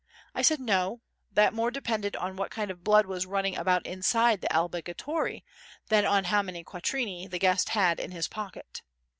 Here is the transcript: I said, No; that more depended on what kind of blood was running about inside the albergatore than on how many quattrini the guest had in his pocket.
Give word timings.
I 0.33 0.41
said, 0.41 0.59
No; 0.59 1.01
that 1.31 1.53
more 1.53 1.69
depended 1.69 2.15
on 2.15 2.35
what 2.35 2.49
kind 2.49 2.71
of 2.71 2.83
blood 2.83 3.05
was 3.05 3.27
running 3.27 3.55
about 3.55 3.85
inside 3.85 4.41
the 4.41 4.51
albergatore 4.51 5.41
than 5.89 6.07
on 6.07 6.23
how 6.23 6.41
many 6.41 6.63
quattrini 6.63 7.27
the 7.27 7.37
guest 7.37 7.69
had 7.69 7.99
in 7.99 8.09
his 8.09 8.27
pocket. 8.27 8.81